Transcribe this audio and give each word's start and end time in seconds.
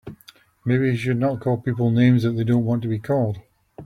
Maybe 0.65 0.89
he 0.89 0.97
should 0.97 1.19
not 1.19 1.41
call 1.41 1.57
people 1.61 1.91
names 1.91 2.23
that 2.23 2.31
they 2.31 2.43
don't 2.43 2.65
want 2.65 2.81
to 2.81 2.87
be 2.87 2.97
called. 2.97 3.37